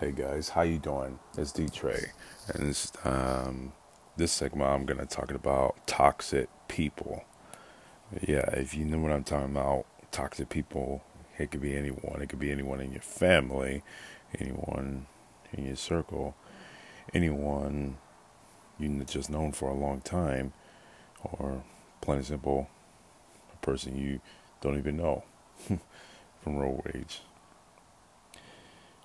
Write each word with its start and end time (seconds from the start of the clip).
Hey 0.00 0.10
guys, 0.10 0.48
how 0.48 0.62
you 0.62 0.78
doing? 0.78 1.20
It's 1.38 1.52
D 1.52 1.68
Trey, 1.68 2.06
and 2.52 2.68
this 2.68 2.90
um, 3.04 3.72
this 4.16 4.32
segment 4.32 4.68
I'm 4.68 4.86
gonna 4.86 5.06
talk 5.06 5.30
about 5.30 5.76
toxic 5.86 6.48
people. 6.66 7.22
Yeah, 8.20 8.50
if 8.54 8.74
you 8.74 8.84
know 8.86 8.98
what 8.98 9.12
I'm 9.12 9.22
talking 9.22 9.52
about, 9.52 9.86
toxic 10.10 10.48
people. 10.48 11.04
It 11.38 11.52
could 11.52 11.60
be 11.60 11.76
anyone. 11.76 12.20
It 12.20 12.28
could 12.28 12.40
be 12.40 12.50
anyone 12.50 12.80
in 12.80 12.90
your 12.90 13.02
family, 13.02 13.84
anyone 14.40 15.06
in 15.52 15.66
your 15.66 15.76
circle, 15.76 16.34
anyone 17.14 17.96
you've 18.80 19.06
just 19.06 19.30
known 19.30 19.52
for 19.52 19.70
a 19.70 19.74
long 19.74 20.00
time, 20.00 20.54
or 21.22 21.62
plain 22.00 22.18
and 22.18 22.26
simple, 22.26 22.68
a 23.52 23.56
person 23.64 23.96
you 23.96 24.20
don't 24.60 24.76
even 24.76 24.96
know 24.96 25.22
from 26.42 26.56
road 26.56 26.82
rage. 26.92 27.20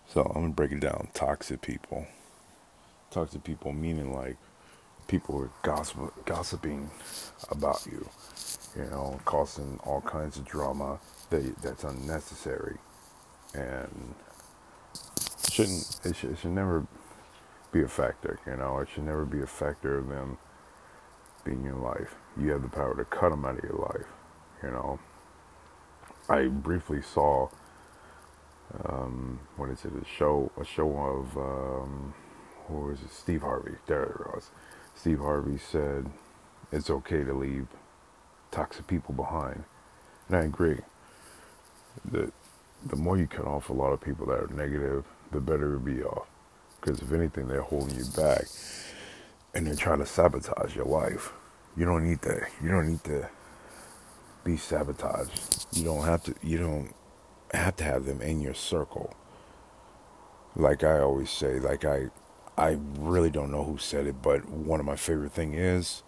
So 0.10 0.24
I'm 0.24 0.42
gonna 0.42 0.50
break 0.50 0.72
it 0.72 0.80
down. 0.80 1.10
Toxic 1.14 1.62
people. 1.62 2.08
Toxic 3.12 3.44
people 3.44 3.74
meaning 3.74 4.14
like 4.16 4.38
people 5.08 5.40
are 5.40 5.52
gossip, 5.62 6.26
gossiping 6.26 6.90
about 7.52 7.86
you, 7.86 8.10
you 8.76 8.86
know, 8.86 9.20
causing 9.26 9.80
all 9.84 10.02
kinds 10.02 10.38
of 10.38 10.46
drama 10.46 11.00
that 11.30 11.62
that's 11.62 11.84
unnecessary, 11.84 12.78
and 13.54 14.16
shouldn't 15.52 16.00
it 16.04 16.16
should, 16.16 16.32
it 16.32 16.40
should 16.40 16.52
never 16.52 16.88
be 17.72 17.84
a 17.84 17.88
factor. 17.88 18.40
You 18.48 18.58
know, 18.58 18.80
it 18.80 18.90
should 18.94 19.06
never 19.06 19.26
be 19.26 19.42
a 19.42 19.48
factor 19.48 20.00
of 20.00 20.08
them 20.10 20.40
being 21.46 21.60
in 21.60 21.66
your 21.66 21.76
life. 21.76 22.16
You 22.36 22.50
have 22.52 22.64
the 22.64 22.70
power 22.70 22.96
to 22.96 23.06
cut 23.06 23.30
them 23.30 23.46
out 23.46 23.60
of 23.60 23.64
your 23.64 23.78
life. 23.94 24.08
You 24.64 24.72
know, 24.72 25.00
I 26.28 26.46
briefly 26.48 27.02
saw 27.04 27.50
um, 28.86 29.40
what 29.58 29.70
is 29.70 29.86
it? 29.86 29.94
A 30.02 30.06
show, 30.06 30.52
a 30.60 30.66
show 30.66 30.90
of 30.98 31.38
um, 31.38 32.14
who 32.68 32.88
was 32.88 33.02
it? 33.02 33.12
Steve 33.12 33.42
Harvey. 33.42 33.76
There 33.88 34.04
it 34.04 34.36
was. 34.36 34.52
Steve 34.96 35.20
Harvey 35.20 35.58
said 35.60 36.08
it's 36.72 36.90
okay 36.90 37.24
to 37.24 37.34
leave 37.34 37.68
toxic 38.52 38.88
people 38.88 39.16
behind, 39.16 39.64
and 40.30 40.38
I 40.38 40.44
agree. 40.46 40.80
The 42.06 42.32
the 42.86 42.96
more 42.98 43.18
you 43.18 43.28
cut 43.28 43.46
off 43.46 43.70
a 43.70 43.74
lot 43.74 43.94
of 43.94 44.02
people 44.02 44.26
that 44.28 44.40
are 44.40 44.48
negative, 44.54 45.06
the 45.32 45.42
better 45.42 45.70
it'll 45.76 45.80
be 45.80 46.04
off. 46.04 46.28
Because 46.82 47.02
if 47.02 47.12
anything, 47.14 47.48
they're 47.48 47.62
holding 47.62 47.98
you 47.98 48.06
back, 48.18 48.46
and 49.54 49.68
they're 49.68 49.76
trying 49.76 50.00
to 50.00 50.06
sabotage 50.06 50.76
your 50.76 50.86
life. 50.86 51.34
You 51.78 51.86
don't 51.86 52.08
need 52.08 52.22
that. 52.24 52.50
You 52.64 52.70
don't 52.70 52.90
need 52.90 53.04
to 53.06 53.30
be 54.46 54.58
sabotaged. 54.58 55.68
You 55.74 55.84
don't 55.86 56.06
have 56.06 56.24
to. 56.26 56.36
You 56.44 56.60
don't 56.60 56.94
have 57.54 57.76
to 57.78 57.84
have 57.84 58.06
them 58.06 58.22
in 58.22 58.42
your 58.42 58.54
circle. 58.54 59.14
Like 60.56 60.84
I 60.84 61.00
always 61.00 61.30
say, 61.30 61.60
like 61.60 61.86
I 61.86 62.10
I 62.58 62.78
really 62.98 63.30
don't 63.30 63.52
know 63.52 63.64
who 63.64 63.78
said 63.78 64.08
it, 64.08 64.22
but 64.22 64.48
one 64.50 64.80
of 64.80 64.86
my 64.86 64.96
favorite 64.96 65.32
thing 65.32 65.54
is 65.54 66.04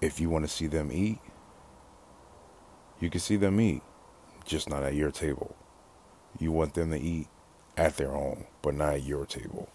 if 0.00 0.20
you 0.20 0.30
want 0.30 0.44
to 0.44 0.50
see 0.50 0.66
them 0.66 0.90
eat, 0.92 1.18
you 3.00 3.10
can 3.10 3.20
see 3.20 3.36
them 3.36 3.60
eat, 3.60 3.82
just 4.44 4.68
not 4.68 4.82
at 4.82 4.94
your 4.94 5.10
table. 5.10 5.54
You 6.38 6.52
want 6.52 6.74
them 6.74 6.90
to 6.90 6.98
eat 6.98 7.28
at 7.76 7.96
their 7.96 8.14
own, 8.14 8.46
but 8.62 8.74
not 8.74 8.94
at 8.94 9.02
your 9.02 9.26
table. 9.26 9.68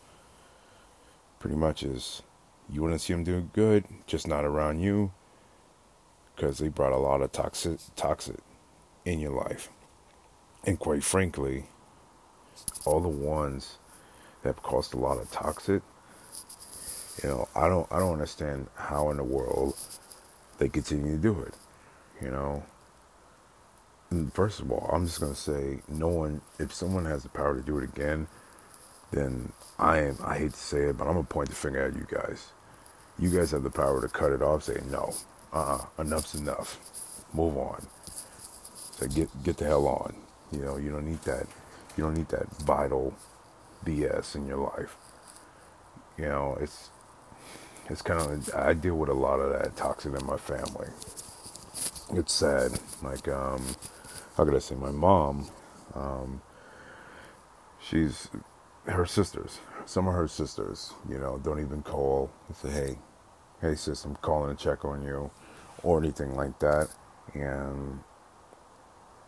Pretty 1.39 1.55
much 1.55 1.83
is 1.83 2.23
you 2.69 2.81
want 2.81 2.93
to 2.93 2.99
see 2.99 3.13
them 3.13 3.23
doing 3.23 3.49
good, 3.53 3.85
just 4.07 4.27
not 4.27 4.45
around 4.45 4.79
you, 4.79 5.11
because 6.35 6.57
they 6.57 6.69
brought 6.69 6.93
a 6.93 6.97
lot 6.97 7.21
of 7.21 7.31
toxic 7.31 7.79
toxic 7.95 8.39
in 9.05 9.19
your 9.19 9.31
life. 9.33 9.69
And 10.65 10.79
quite 10.79 11.03
frankly, 11.03 11.65
all 12.85 13.01
the 13.01 13.09
ones 13.09 13.77
that 14.43 14.61
caused 14.63 14.93
a 14.93 14.97
lot 14.97 15.19
of 15.19 15.31
toxic, 15.31 15.81
you 17.23 17.29
know, 17.29 17.47
I 17.55 17.69
don't 17.69 17.91
I 17.91 17.99
don't 17.99 18.13
understand 18.13 18.67
how 18.75 19.11
in 19.11 19.17
the 19.17 19.23
world 19.23 19.75
they 20.57 20.69
continue 20.69 21.13
to 21.13 21.21
do 21.21 21.39
it. 21.41 21.53
You 22.21 22.31
know. 22.31 22.63
And 24.11 24.33
first 24.33 24.59
of 24.59 24.71
all, 24.71 24.89
I'm 24.93 25.05
just 25.05 25.19
gonna 25.19 25.35
say 25.35 25.81
no 25.87 26.07
one 26.07 26.41
if 26.59 26.73
someone 26.73 27.05
has 27.05 27.23
the 27.23 27.29
power 27.29 27.55
to 27.55 27.61
do 27.61 27.77
it 27.79 27.83
again, 27.85 28.27
then 29.11 29.51
I 29.79 29.99
am 29.99 30.17
I 30.23 30.37
hate 30.39 30.53
to 30.53 30.59
say 30.59 30.83
it, 30.89 30.97
but 30.97 31.07
I'm 31.07 31.15
gonna 31.15 31.25
point 31.25 31.49
the 31.49 31.55
finger 31.55 31.83
at 31.85 31.95
you 31.95 32.07
guys. 32.09 32.47
You 33.19 33.29
guys 33.29 33.51
have 33.51 33.63
the 33.63 33.71
power 33.71 34.01
to 34.01 34.07
cut 34.07 34.31
it 34.31 34.41
off, 34.41 34.63
say 34.63 34.81
no. 34.89 35.13
Uh 35.53 35.57
uh-uh, 35.57 35.85
uh, 35.99 36.01
enough's 36.03 36.35
enough. 36.35 36.79
Move 37.33 37.57
on. 37.57 37.87
Get 39.07 39.43
get 39.43 39.57
the 39.57 39.65
hell 39.65 39.87
on. 39.87 40.15
You 40.51 40.59
know, 40.65 40.77
you 40.77 40.91
don't 40.91 41.05
need 41.07 41.21
that. 41.23 41.47
You 41.97 42.05
don't 42.05 42.15
need 42.15 42.29
that 42.29 42.49
vital 42.57 43.13
BS 43.85 44.35
in 44.35 44.47
your 44.47 44.57
life. 44.59 44.95
You 46.17 46.25
know, 46.25 46.57
it's 46.61 46.89
it's 47.89 48.01
kind 48.01 48.21
of 48.21 48.55
I 48.55 48.73
deal 48.73 48.95
with 48.97 49.09
a 49.09 49.13
lot 49.15 49.39
of 49.39 49.51
that 49.53 49.75
toxic 49.77 50.13
in 50.19 50.25
my 50.25 50.37
family. 50.37 50.89
It's 52.13 52.33
sad. 52.33 52.73
Like 53.03 53.27
um, 53.27 53.63
how 54.37 54.45
could 54.45 54.55
I 54.55 54.59
say? 54.59 54.75
My 54.75 54.91
mom, 54.91 55.47
um, 55.95 56.41
she's 57.81 58.29
her 58.85 59.05
sisters. 59.05 59.59
Some 59.85 60.07
of 60.07 60.15
her 60.15 60.27
sisters, 60.27 60.93
you 61.09 61.19
know, 61.19 61.39
don't 61.43 61.61
even 61.61 61.83
call 61.83 62.31
and 62.47 62.57
say, 62.57 62.71
"Hey, 62.71 62.99
hey, 63.61 63.75
sis, 63.75 64.05
I'm 64.05 64.15
calling 64.17 64.55
to 64.55 64.63
check 64.63 64.85
on 64.85 65.03
you," 65.03 65.31
or 65.83 65.99
anything 65.99 66.35
like 66.35 66.59
that. 66.59 66.89
And 67.33 68.01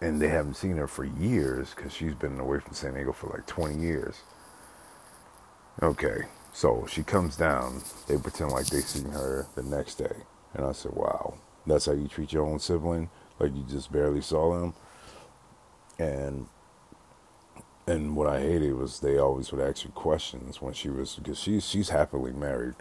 and 0.05 0.21
they 0.21 0.27
haven't 0.27 0.53
seen 0.53 0.77
her 0.77 0.87
for 0.87 1.03
years 1.03 1.73
because 1.73 1.91
she's 1.91 2.13
been 2.13 2.39
away 2.39 2.59
from 2.59 2.75
San 2.75 2.93
Diego 2.93 3.11
for 3.11 3.27
like 3.31 3.47
20 3.47 3.81
years. 3.81 4.21
Okay, 5.81 6.25
so 6.53 6.85
she 6.87 7.01
comes 7.01 7.35
down. 7.35 7.81
They 8.07 8.17
pretend 8.17 8.51
like 8.51 8.67
they 8.67 8.81
seen 8.81 9.11
her 9.11 9.47
the 9.55 9.63
next 9.63 9.95
day, 9.95 10.15
and 10.53 10.63
I 10.65 10.73
said, 10.73 10.93
"Wow, 10.93 11.33
that's 11.65 11.87
how 11.87 11.93
you 11.93 12.07
treat 12.07 12.31
your 12.31 12.45
own 12.45 12.59
sibling? 12.59 13.09
Like 13.39 13.55
you 13.55 13.63
just 13.67 13.91
barely 13.91 14.21
saw 14.21 14.59
them?" 14.59 14.75
And 15.97 16.47
and 17.87 18.15
what 18.15 18.27
I 18.27 18.39
hated 18.41 18.75
was 18.75 18.99
they 18.99 19.17
always 19.17 19.51
would 19.51 19.67
ask 19.67 19.85
me 19.85 19.91
questions 19.95 20.61
when 20.61 20.73
she 20.73 20.89
was 20.89 21.15
because 21.15 21.39
she's 21.39 21.67
she's 21.67 21.89
happily 21.89 22.31
married 22.31 22.75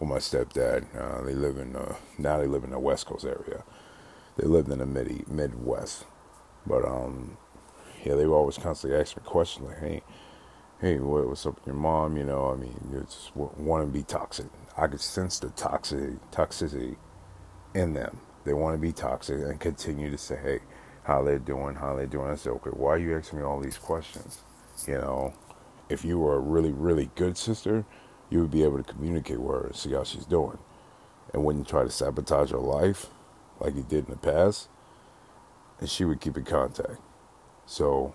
with 0.00 0.08
my 0.08 0.18
stepdad. 0.18 0.86
Uh, 0.98 1.22
they 1.22 1.34
live 1.34 1.58
in 1.58 1.76
uh, 1.76 1.96
now 2.18 2.38
they 2.38 2.46
live 2.46 2.64
in 2.64 2.70
the 2.70 2.78
West 2.80 3.06
Coast 3.06 3.26
area. 3.26 3.64
They 4.36 4.46
lived 4.46 4.70
in 4.70 4.78
the 4.78 4.86
mid 4.86 5.28
Midwest 5.28 6.04
but 6.66 6.84
um, 6.84 7.36
yeah, 8.04 8.14
they 8.14 8.26
were 8.26 8.36
always 8.36 8.58
constantly 8.58 8.98
asking 8.98 9.22
me 9.22 9.30
questions 9.30 9.68
like, 9.68 9.78
"Hey, 9.78 10.02
hey, 10.80 10.98
what, 10.98 11.26
what's 11.28 11.46
up 11.46 11.56
with 11.56 11.66
your 11.66 11.76
mom?" 11.76 12.16
You 12.16 12.24
know, 12.24 12.50
I 12.50 12.56
mean, 12.56 12.74
you 12.92 13.00
just 13.00 13.34
want 13.36 13.86
to 13.86 13.92
be 13.92 14.02
toxic. 14.02 14.46
I 14.76 14.86
could 14.86 15.00
sense 15.00 15.38
the 15.38 15.50
toxic 15.50 16.30
toxicity 16.30 16.96
in 17.74 17.94
them. 17.94 18.20
They 18.44 18.54
want 18.54 18.74
to 18.74 18.80
be 18.80 18.92
toxic 18.92 19.40
and 19.40 19.60
continue 19.60 20.10
to 20.10 20.18
say, 20.18 20.36
"Hey, 20.36 20.60
how 21.04 21.22
they 21.22 21.38
doing? 21.38 21.76
How 21.76 21.96
they 21.96 22.06
doing?" 22.06 22.30
I 22.30 22.36
said, 22.36 22.52
"Okay, 22.54 22.70
why 22.70 22.90
are 22.92 22.98
you 22.98 23.16
asking 23.16 23.38
me 23.40 23.44
all 23.44 23.60
these 23.60 23.78
questions?" 23.78 24.42
You 24.86 24.94
know, 24.94 25.34
if 25.88 26.04
you 26.04 26.18
were 26.18 26.36
a 26.36 26.40
really, 26.40 26.72
really 26.72 27.10
good 27.16 27.36
sister, 27.36 27.84
you 28.30 28.40
would 28.40 28.50
be 28.50 28.64
able 28.64 28.82
to 28.82 28.92
communicate 28.92 29.40
with 29.40 29.56
her 29.56 29.66
and 29.68 29.76
see 29.76 29.92
how 29.92 30.04
she's 30.04 30.24
doing, 30.26 30.58
and 31.32 31.44
wouldn't 31.44 31.68
try 31.68 31.84
to 31.84 31.90
sabotage 31.90 32.50
her 32.52 32.58
life 32.58 33.08
like 33.60 33.74
you 33.76 33.82
did 33.82 34.06
in 34.06 34.12
the 34.12 34.16
past 34.16 34.68
and 35.80 35.88
she 35.88 36.04
would 36.04 36.20
keep 36.20 36.36
in 36.36 36.44
contact. 36.44 37.00
So 37.66 38.14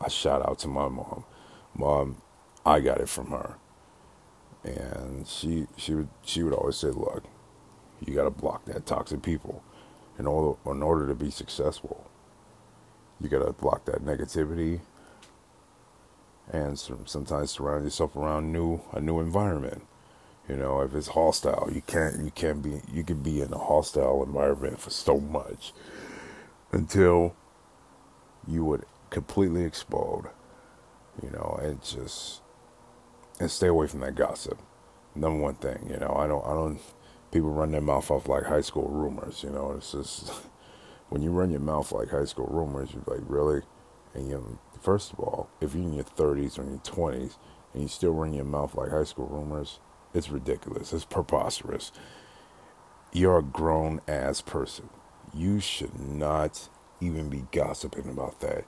I 0.00 0.08
shout 0.08 0.46
out 0.46 0.58
to 0.60 0.68
my 0.68 0.88
mom. 0.88 1.24
Mom, 1.74 2.20
I 2.66 2.80
got 2.80 3.00
it 3.00 3.08
from 3.08 3.28
her. 3.28 3.56
And 4.64 5.26
she 5.26 5.66
she 5.76 5.94
would 5.94 6.08
she 6.22 6.42
would 6.42 6.52
always 6.52 6.76
say, 6.76 6.88
Look, 6.88 7.24
you 8.04 8.14
gotta 8.14 8.30
block 8.30 8.64
that 8.66 8.86
toxic 8.86 9.22
people 9.22 9.62
in 10.18 10.26
order 10.26 10.58
in 10.66 10.82
order 10.82 11.06
to 11.06 11.14
be 11.14 11.30
successful. 11.30 12.10
You 13.20 13.28
gotta 13.28 13.52
block 13.52 13.84
that 13.86 14.04
negativity 14.04 14.80
and 16.50 16.78
sometimes 16.78 17.50
surround 17.50 17.84
yourself 17.84 18.16
around 18.16 18.52
new 18.52 18.80
a 18.92 19.00
new 19.00 19.20
environment. 19.20 19.82
You 20.48 20.56
know, 20.56 20.80
if 20.80 20.94
it's 20.94 21.08
hostile, 21.08 21.68
you 21.72 21.82
can't 21.82 22.24
you 22.24 22.30
can't 22.32 22.62
be 22.62 22.80
you 22.92 23.04
can 23.04 23.22
be 23.22 23.40
in 23.40 23.52
a 23.52 23.58
hostile 23.58 24.24
environment 24.24 24.80
for 24.80 24.90
so 24.90 25.20
much 25.20 25.72
until 26.72 27.34
you 28.46 28.64
would 28.64 28.84
completely 29.10 29.64
explode, 29.64 30.30
you 31.22 31.30
know, 31.30 31.58
and 31.62 31.82
just 31.82 32.42
and 33.40 33.50
stay 33.50 33.68
away 33.68 33.86
from 33.86 34.00
that 34.00 34.14
gossip. 34.14 34.60
Number 35.14 35.40
one 35.40 35.54
thing, 35.54 35.88
you 35.90 35.96
know, 35.96 36.14
I 36.16 36.26
don't, 36.26 36.44
I 36.44 36.54
don't. 36.54 36.80
People 37.30 37.50
run 37.50 37.72
their 37.72 37.80
mouth 37.80 38.10
off 38.10 38.28
like 38.28 38.44
high 38.44 38.60
school 38.60 38.88
rumors, 38.88 39.42
you 39.42 39.50
know. 39.50 39.74
It's 39.76 39.92
just 39.92 40.32
when 41.08 41.22
you 41.22 41.30
run 41.30 41.50
your 41.50 41.60
mouth 41.60 41.92
like 41.92 42.10
high 42.10 42.24
school 42.24 42.46
rumors, 42.46 42.90
you're 42.92 43.02
like, 43.06 43.24
really? 43.28 43.62
And 44.14 44.28
you, 44.28 44.58
first 44.80 45.12
of 45.12 45.20
all, 45.20 45.50
if 45.60 45.74
you're 45.74 45.84
in 45.84 45.94
your 45.94 46.04
30s 46.04 46.58
or 46.58 46.62
in 46.62 46.70
your 46.70 46.78
20s 46.78 47.36
and 47.72 47.82
you 47.82 47.88
still 47.88 48.12
run 48.12 48.32
your 48.32 48.44
mouth 48.44 48.74
like 48.74 48.90
high 48.90 49.04
school 49.04 49.26
rumors, 49.26 49.78
it's 50.14 50.30
ridiculous. 50.30 50.92
It's 50.92 51.04
preposterous. 51.04 51.92
You're 53.12 53.38
a 53.38 53.42
grown 53.42 54.00
ass 54.08 54.40
person 54.40 54.88
you 55.34 55.60
should 55.60 55.98
not 55.98 56.68
even 57.00 57.28
be 57.28 57.44
gossiping 57.52 58.08
about 58.08 58.40
that. 58.40 58.64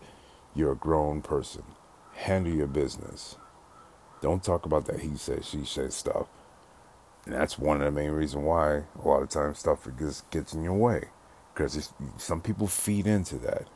You're 0.55 0.73
a 0.73 0.77
grown 0.77 1.23
person. 1.23 1.63
handle 2.15 2.53
your 2.53 2.67
business. 2.67 3.37
Don't 4.21 4.45
talk 4.45 4.67
about 4.67 4.87
that 4.87 5.01
he 5.01 5.17
said, 5.17 5.45
she 5.45 5.65
said 5.65 5.93
stuff. 5.93 6.27
And 7.25 7.35
that's 7.35 7.59
one 7.59 7.79
of 7.81 7.85
the 7.85 8.01
main 8.01 8.11
reasons 8.13 8.45
why 8.45 8.85
a 9.03 9.09
lot 9.09 9.23
of 9.23 9.29
times 9.31 9.59
stuff 9.59 9.87
gets, 9.99 10.23
gets 10.31 10.53
in 10.55 10.63
your 10.65 10.75
way. 10.75 11.05
Because 11.55 11.93
some 12.19 12.41
people 12.41 12.67
feed 12.67 13.07
into 13.07 13.37
that. 13.39 13.69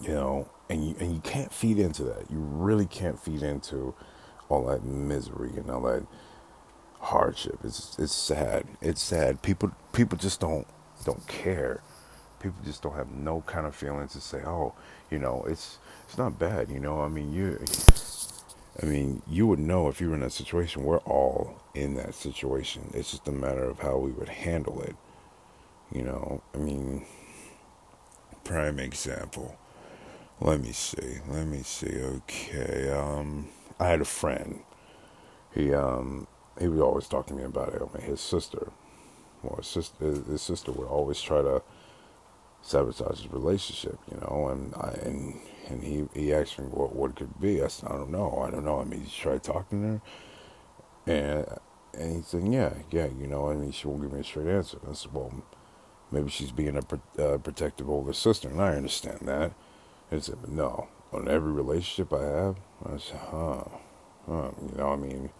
You 0.00 0.10
know, 0.10 0.48
and 0.70 0.86
you, 0.86 0.96
and 1.00 1.12
you 1.12 1.20
can't 1.20 1.52
feed 1.52 1.78
into 1.78 2.04
that. 2.04 2.30
You 2.30 2.38
really 2.38 2.86
can't 2.86 3.18
feed 3.18 3.42
into 3.42 3.94
all 4.48 4.66
that 4.66 4.84
misery 4.84 5.50
and 5.56 5.70
all 5.70 5.82
that 5.82 6.06
hardship. 7.00 7.58
It's 7.64 7.98
it's 7.98 8.14
sad. 8.14 8.66
It's 8.80 9.02
sad. 9.02 9.42
People 9.42 9.72
people 9.92 10.18
just 10.18 10.40
don't 10.40 10.66
don't 11.04 11.26
care. 11.26 11.80
People 12.40 12.58
just 12.64 12.82
don't 12.82 12.94
have 12.94 13.10
no 13.10 13.42
kind 13.46 13.66
of 13.66 13.74
feeling 13.74 14.08
to 14.08 14.20
say, 14.20 14.42
oh, 14.44 14.74
you 15.10 15.18
know, 15.18 15.44
it's 15.48 15.78
it's 16.06 16.18
not 16.18 16.38
bad. 16.38 16.70
You 16.70 16.80
know, 16.80 17.02
I 17.02 17.08
mean, 17.08 17.32
you 17.32 17.58
I 18.82 18.86
mean, 18.86 19.22
you 19.26 19.46
would 19.46 19.58
know 19.58 19.88
if 19.88 20.00
you 20.00 20.08
were 20.08 20.14
in 20.14 20.20
that 20.20 20.32
situation. 20.32 20.84
We're 20.84 20.98
all 20.98 21.60
in 21.74 21.94
that 21.94 22.14
situation. 22.14 22.90
It's 22.94 23.10
just 23.10 23.26
a 23.28 23.32
matter 23.32 23.64
of 23.64 23.80
how 23.80 23.96
we 23.98 24.12
would 24.12 24.28
handle 24.28 24.80
it. 24.82 24.94
You 25.92 26.02
know, 26.02 26.42
I 26.54 26.58
mean, 26.58 27.04
prime 28.44 28.78
example. 28.78 29.56
Let 30.40 30.60
me 30.60 30.72
see. 30.72 31.18
Let 31.28 31.46
me 31.46 31.62
see. 31.62 32.00
Okay. 32.00 32.90
Um, 32.90 33.48
I 33.80 33.88
had 33.88 34.00
a 34.00 34.04
friend. 34.04 34.60
He 35.54 35.72
um 35.74 36.26
he 36.60 36.68
would 36.68 36.80
always 36.80 37.08
talk 37.08 37.26
to 37.28 37.34
me 37.34 37.44
about 37.44 37.74
it. 37.74 38.02
His 38.02 38.20
sister, 38.20 38.70
well, 39.42 39.56
his 39.56 39.66
sister, 39.66 40.04
his 40.04 40.42
sister 40.42 40.72
would 40.72 40.88
always 40.88 41.20
try 41.20 41.42
to 41.42 41.62
sabotage 42.62 43.22
his 43.22 43.32
relationship. 43.32 43.98
You 44.10 44.18
know, 44.20 44.48
and 44.48 44.74
I 44.74 44.90
and 45.04 45.40
and 45.68 45.82
he, 45.82 46.08
he 46.18 46.32
asked 46.32 46.58
me 46.58 46.66
what, 46.66 46.94
what 46.94 47.16
could 47.16 47.40
be. 47.40 47.62
I 47.62 47.68
said, 47.68 47.90
I 47.90 47.92
don't 47.92 48.10
know. 48.10 48.42
I 48.46 48.50
don't 48.50 48.64
know. 48.64 48.80
I 48.80 48.84
mean, 48.84 49.02
he 49.02 49.10
tried 49.10 49.42
talking 49.42 49.82
to 49.82 49.88
her. 49.88 50.00
And, 51.06 51.58
and 51.94 52.16
he 52.16 52.22
said, 52.22 52.46
yeah, 52.46 52.72
yeah, 52.90 53.06
you 53.18 53.26
know, 53.26 53.50
I 53.50 53.54
mean, 53.54 53.72
she 53.72 53.86
won't 53.86 54.02
give 54.02 54.12
me 54.12 54.20
a 54.20 54.24
straight 54.24 54.46
answer. 54.46 54.78
I 54.88 54.94
said, 54.94 55.12
well, 55.12 55.32
maybe 56.10 56.30
she's 56.30 56.52
being 56.52 56.76
a 56.76 57.22
uh, 57.22 57.38
protective 57.38 57.88
older 57.88 58.12
sister. 58.12 58.48
And 58.48 58.60
I 58.60 58.76
understand 58.76 59.20
that. 59.24 59.52
And 60.10 60.20
he 60.20 60.20
said, 60.20 60.38
but 60.40 60.50
no, 60.50 60.88
on 61.12 61.28
every 61.28 61.52
relationship 61.52 62.12
I 62.12 62.24
have, 62.24 62.56
I 62.84 62.96
said, 62.98 63.20
huh, 63.30 63.64
huh, 64.26 64.50
you 64.70 64.78
know, 64.78 64.92
I 64.92 64.96
mean, 64.96 65.30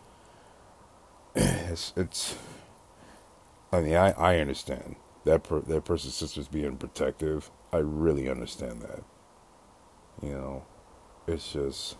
it's, 1.34 1.92
it's, 1.96 2.36
I 3.70 3.80
mean, 3.80 3.94
I, 3.94 4.12
I 4.12 4.38
understand 4.38 4.96
that 5.24 5.44
per, 5.44 5.60
that 5.60 5.84
person's 5.84 6.14
sister's 6.14 6.48
being 6.48 6.76
protective. 6.76 7.50
I 7.72 7.78
really 7.78 8.30
understand 8.30 8.80
that. 8.82 9.02
You 10.22 10.30
know, 10.30 10.64
it's 11.26 11.52
just 11.52 11.96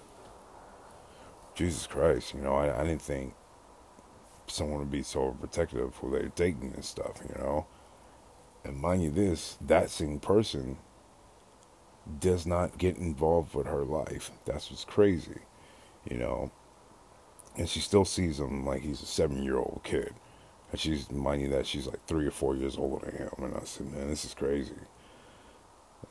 Jesus 1.55 1.87
Christ. 1.87 2.35
You 2.35 2.41
know, 2.41 2.55
I, 2.55 2.81
I 2.81 2.85
didn't 2.85 3.03
think 3.03 3.35
someone 4.47 4.79
would 4.79 4.91
be 4.91 5.03
so 5.03 5.37
protective 5.39 5.97
who 5.97 6.11
they're 6.11 6.33
dating 6.35 6.73
and 6.75 6.85
stuff. 6.85 7.21
You 7.29 7.35
know, 7.39 7.67
and 8.65 8.79
mind 8.79 9.03
you, 9.03 9.11
this 9.11 9.59
that 9.61 9.91
same 9.91 10.21
person 10.21 10.79
does 12.21 12.47
not 12.47 12.79
get 12.79 12.97
involved 12.97 13.55
with 13.55 13.67
her 13.67 13.85
life. 13.85 14.31
That's 14.47 14.71
what's 14.71 14.87
crazy. 14.87 15.41
You 16.09 16.17
know, 16.17 16.51
and 17.57 17.69
she 17.69 17.81
still 17.81 18.07
sees 18.07 18.41
him 18.41 18.65
like 18.65 18.81
he's 18.81 19.03
a 19.03 19.07
seven-year-old 19.07 19.83
kid. 19.85 20.15
And 20.71 20.81
she's, 20.81 21.11
mind 21.11 21.43
you, 21.43 21.49
that 21.49 21.67
she's 21.67 21.87
like 21.87 22.05
three 22.07 22.27
or 22.27 22.31
four 22.31 22.57
years 22.57 22.77
older 22.77 23.07
than 23.07 23.17
him. 23.17 23.31
And 23.39 23.55
I 23.55 23.65
said, 23.65 23.93
man, 23.93 24.09
this 24.09 24.25
is 24.25 24.35
crazy. 24.35 24.75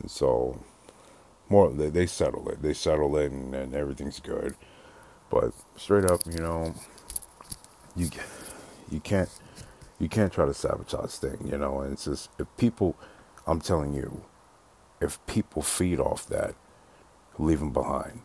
And 0.02 0.10
so 0.10 0.60
more 1.50 1.72
they, 1.72 1.90
they 1.90 2.06
settle 2.06 2.50
it. 2.50 2.62
They 2.62 2.74
settle 2.74 3.16
it, 3.18 3.32
and, 3.32 3.54
and 3.56 3.76
everything's 3.76 4.20
good. 4.20 4.56
But 5.30 5.54
straight 5.76 6.06
up, 6.06 6.22
you 6.26 6.40
know, 6.40 6.74
you 7.96 8.10
you 8.90 9.00
can't 9.00 9.30
you 10.00 10.10
can't 10.10 10.32
try 10.32 10.46
to 10.46 10.54
sabotage 10.54 11.16
thing, 11.16 11.48
you 11.50 11.58
know. 11.58 11.82
And 11.82 11.94
it's 11.94 12.06
just 12.06 12.30
if 12.40 12.48
people, 12.58 12.96
I'm 13.46 13.62
telling 13.62 13.94
you, 13.94 14.26
if 15.02 15.26
people 15.26 15.62
feed 15.62 16.00
off 16.00 16.28
that, 16.28 16.56
leave 17.38 17.60
them 17.60 17.74
behind. 17.74 18.22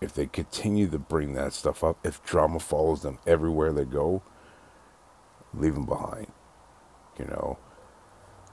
If 0.00 0.12
they 0.12 0.26
continue 0.26 0.88
to 0.88 0.98
bring 0.98 1.34
that 1.34 1.52
stuff 1.52 1.82
up, 1.82 1.98
if 2.04 2.22
drama 2.24 2.60
follows 2.60 3.02
them 3.02 3.18
everywhere 3.26 3.72
they 3.72 3.84
go, 3.84 4.22
leave 5.56 5.74
them 5.74 5.86
behind. 5.86 6.28
You 7.18 7.26
know, 7.26 7.58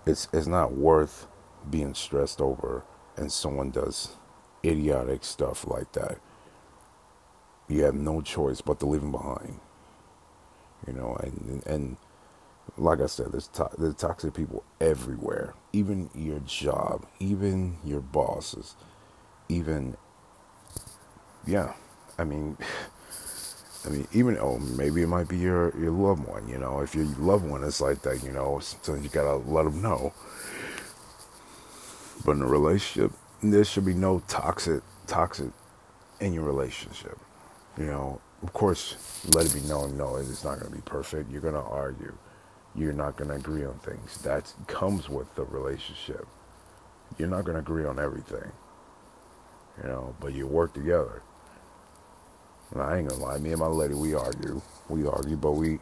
it's 0.06 0.28
it's 0.34 0.48
not 0.48 0.74
worth 0.74 1.28
being 1.70 1.94
stressed 1.94 2.42
over 2.42 2.84
and 3.18 3.32
someone 3.32 3.72
does 3.72 4.16
idiotic 4.66 5.24
stuff 5.24 5.68
like 5.68 5.92
that, 5.94 6.20
you 7.68 7.84
have 7.84 7.96
no 7.96 8.22
choice 8.22 8.62
but 8.62 8.80
to 8.80 8.86
leave 8.86 9.02
them 9.02 9.12
behind. 9.12 9.60
You 10.88 10.94
know, 10.94 11.16
and 11.22 11.64
and 11.66 11.98
like 12.78 13.02
I 13.02 13.08
said, 13.08 13.32
there's 13.32 13.48
to- 13.50 13.70
there's 13.78 13.96
toxic 13.96 14.34
people 14.34 14.64
everywhere. 14.82 15.56
Even 15.74 16.10
your 16.16 16.40
job, 16.40 17.06
even 17.20 17.78
your 17.84 18.02
bosses, 18.02 18.76
even 19.50 19.98
yeah. 21.46 21.74
I 22.18 22.24
mean, 22.26 22.58
I 23.86 23.90
mean, 23.90 24.08
even 24.14 24.38
oh, 24.40 24.60
maybe 24.60 25.02
it 25.02 25.08
might 25.08 25.28
be 25.28 25.38
your 25.38 25.78
your 25.80 25.92
loved 25.92 26.26
one. 26.28 26.48
You 26.48 26.58
know, 26.58 26.82
if 26.82 26.96
your 26.96 27.06
loved 27.20 27.46
one 27.46 27.64
is 27.64 27.82
like 27.82 28.02
that, 28.04 28.24
you 28.24 28.32
know, 28.32 28.60
sometimes 28.60 29.04
you 29.04 29.10
gotta 29.10 29.36
let 29.38 29.64
them 29.66 29.82
know 29.82 30.14
but 32.26 32.34
in 32.34 32.42
a 32.42 32.48
relationship, 32.48 33.12
there 33.42 33.64
should 33.64 33.86
be 33.86 33.94
no 33.94 34.22
toxic 34.28 34.82
toxic 35.08 35.50
in 36.20 36.34
your 36.34 36.44
relationship. 36.44 37.18
You 37.78 37.86
know, 37.88 38.22
of 38.42 38.54
course, 38.54 38.96
let 39.34 39.46
it 39.46 39.54
be 39.54 39.68
known, 39.68 39.98
no, 39.98 40.16
it's 40.18 40.44
not 40.44 40.62
to 40.62 40.70
be 40.70 40.82
perfect. 40.82 41.32
You're 41.32 41.42
to 41.42 41.58
argue. 41.58 42.16
You're 42.76 42.94
not 42.94 43.18
to 43.18 43.30
agree 43.32 43.66
on 43.66 43.80
things. 43.80 44.20
That 44.20 44.54
comes 44.68 45.10
with 45.10 45.34
the 45.36 45.44
relationship. 45.44 46.28
You're 47.18 47.28
not 47.30 47.46
to 47.46 47.58
agree 47.58 47.86
on 47.86 48.00
everything. 48.00 48.52
You 49.82 49.90
know, 49.90 50.16
but 50.20 50.34
you 50.34 50.48
work 50.48 50.74
together. 50.74 51.22
And 52.74 52.82
I 52.82 52.98
ain't 52.98 53.10
gonna 53.10 53.24
lie, 53.24 53.38
me 53.38 53.52
and 53.52 53.60
my 53.60 53.68
lady, 53.68 53.94
we 53.94 54.16
argue. 54.16 54.62
We 54.90 55.06
argue, 55.08 55.38
but 55.38 55.52
we 55.54 55.80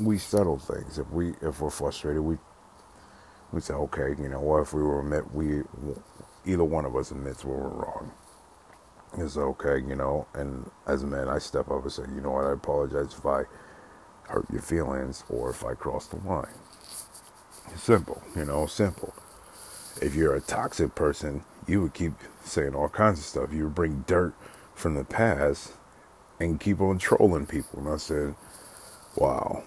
we 0.00 0.18
settle 0.18 0.58
things. 0.58 0.98
If 0.98 1.10
we 1.10 1.34
if 1.42 1.60
we're 1.60 1.70
frustrated, 1.70 2.22
we 2.22 2.36
we 3.52 3.60
say, 3.60 3.74
okay, 3.74 4.14
you 4.20 4.28
know, 4.28 4.40
what 4.40 4.62
if 4.62 4.74
we 4.74 4.82
were 4.82 5.00
admit 5.00 5.32
we 5.34 5.62
either 6.46 6.64
one 6.64 6.84
of 6.84 6.96
us 6.96 7.10
admits 7.10 7.44
we 7.44 7.52
were 7.52 7.68
wrong. 7.68 8.12
It's 9.16 9.36
okay, 9.36 9.78
you 9.78 9.94
know, 9.96 10.26
and 10.34 10.70
as 10.86 11.02
a 11.02 11.06
man, 11.06 11.28
I 11.28 11.38
step 11.38 11.70
up 11.70 11.82
and 11.82 11.92
say, 11.92 12.02
you 12.14 12.20
know 12.20 12.32
what, 12.32 12.46
I 12.46 12.52
apologize 12.52 13.14
if 13.16 13.24
I 13.24 13.44
hurt 14.28 14.46
your 14.52 14.62
feelings 14.62 15.24
or 15.30 15.50
if 15.50 15.64
I 15.64 15.74
cross 15.74 16.06
the 16.06 16.16
line. 16.16 16.46
It's 17.72 17.82
simple, 17.84 18.22
you 18.36 18.44
know, 18.44 18.66
simple. 18.66 19.14
If 20.02 20.14
you're 20.14 20.34
a 20.34 20.40
toxic 20.40 20.94
person, 20.94 21.44
you 21.66 21.82
would 21.82 21.94
keep 21.94 22.14
saying 22.42 22.74
all 22.74 22.88
kinds 22.88 23.20
of 23.20 23.24
stuff. 23.24 23.52
You 23.52 23.64
would 23.64 23.74
bring 23.74 24.04
dirt 24.06 24.34
from 24.74 24.94
the 24.96 25.04
past 25.04 25.72
and 26.40 26.60
keep 26.60 26.80
on 26.80 26.98
trolling 26.98 27.46
people. 27.46 27.80
And 27.80 27.88
I 27.88 27.96
said, 27.96 28.34
wow, 29.16 29.64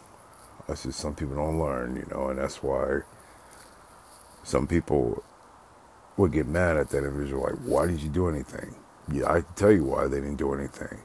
that's 0.68 0.84
just 0.84 1.00
some 1.00 1.16
people 1.16 1.36
don't 1.36 1.60
learn, 1.60 1.96
you 1.96 2.08
know, 2.12 2.30
and 2.30 2.40
that's 2.40 2.62
why 2.64 3.02
some 4.44 4.68
people 4.68 5.24
would 6.18 6.32
get 6.32 6.48
mad 6.48 6.78
at 6.78 6.90
that 6.90 7.00
individual, 7.00 7.44
like, 7.44 7.56
why 7.64 7.88
did 7.88 8.02
you 8.02 8.10
do 8.10 8.28
anything? 8.28 8.76
Yeah, 9.12 9.32
I 9.32 9.42
tell 9.56 9.72
you 9.72 9.84
why 9.86 10.08
they 10.08 10.20
didn't 10.20 10.38
do 10.38 10.54
anything. 10.54 11.00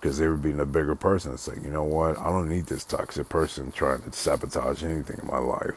Because 0.00 0.18
they 0.18 0.26
were 0.28 0.36
being 0.36 0.60
a 0.60 0.66
bigger 0.66 0.94
person. 0.94 1.34
It's 1.34 1.46
like, 1.46 1.62
you 1.62 1.70
know 1.70 1.84
what? 1.84 2.18
I 2.18 2.30
don't 2.30 2.48
need 2.48 2.66
this 2.66 2.84
toxic 2.84 3.28
person 3.28 3.70
trying 3.70 4.02
to 4.02 4.12
sabotage 4.12 4.82
anything 4.82 5.18
in 5.20 5.28
my 5.28 5.38
life. 5.38 5.74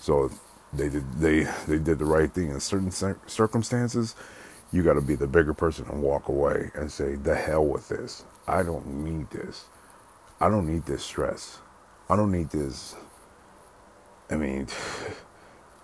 So 0.00 0.30
they 0.72 0.90
did 0.90 1.18
they 1.18 1.44
they 1.66 1.78
did 1.78 1.98
the 1.98 2.04
right 2.04 2.30
thing 2.30 2.50
in 2.50 2.60
certain 2.60 2.90
circumstances. 3.26 4.14
You 4.72 4.82
got 4.82 4.94
to 4.94 5.00
be 5.00 5.14
the 5.14 5.26
bigger 5.26 5.54
person 5.54 5.86
and 5.90 6.02
walk 6.02 6.28
away 6.28 6.70
and 6.74 6.90
say, 6.90 7.14
the 7.14 7.36
hell 7.36 7.64
with 7.64 7.88
this. 7.88 8.24
I 8.46 8.62
don't 8.62 8.86
need 9.04 9.30
this. 9.30 9.64
I 10.40 10.48
don't 10.48 10.66
need 10.68 10.86
this 10.86 11.04
stress. 11.04 11.58
I 12.10 12.16
don't 12.16 12.32
need 12.32 12.50
this. 12.50 12.96
I 14.30 14.36
mean. 14.36 14.66